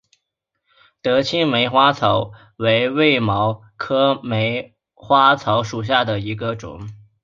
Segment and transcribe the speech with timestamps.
[1.03, 6.89] 德钦梅花草为卫矛科梅花草属下的一个种。